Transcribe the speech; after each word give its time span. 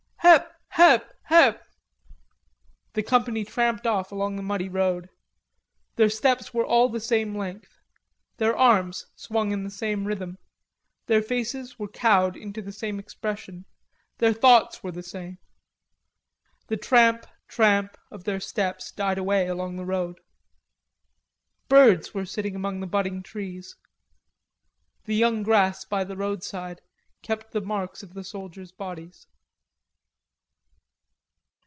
Hep, 0.23 0.53
hep, 0.69 1.13
hep!" 1.23 1.65
The 2.93 3.01
Company 3.03 3.43
tramped 3.43 3.85
off 3.87 4.11
along 4.11 4.35
the 4.35 4.41
muddy 4.43 4.69
road. 4.69 5.09
Their 5.95 6.09
steps 6.11 6.53
were 6.53 6.65
all 6.65 6.87
the 6.89 6.99
same 6.99 7.35
length. 7.35 7.77
Their 8.37 8.55
arms 8.55 9.05
swung 9.15 9.51
in 9.51 9.63
the 9.63 9.69
same 9.71 10.05
rhythm. 10.05 10.37
Their 11.07 11.21
faces 11.23 11.77
were 11.79 11.87
cowed 11.87 12.37
into 12.37 12.61
the 12.61 12.71
same 12.71 12.99
expression, 12.99 13.65
their 14.19 14.31
thoughts 14.33 14.81
were 14.83 14.91
the 14.93 15.01
same. 15.03 15.39
The 16.67 16.77
tramp, 16.77 17.25
tramp 17.47 17.97
of 18.11 18.23
their 18.23 18.39
steps 18.39 18.91
died 18.91 19.17
away 19.17 19.47
along 19.47 19.75
the 19.75 19.85
road. 19.85 20.19
Birds 21.67 22.13
were 22.13 22.25
singing 22.25 22.55
among 22.55 22.79
the 22.79 22.87
budding 22.87 23.23
trees. 23.23 23.75
The 25.05 25.15
young 25.15 25.41
grass 25.43 25.83
by 25.85 26.03
the 26.03 26.15
roadside 26.17 26.79
kept 27.21 27.51
the 27.51 27.61
marks 27.61 28.03
of 28.03 28.13
the 28.13 28.23
soldiers' 28.23 28.71
bodies. 28.71 29.27